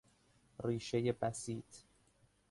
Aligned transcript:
ریشهی 0.63 1.11
بسیط 1.11 1.65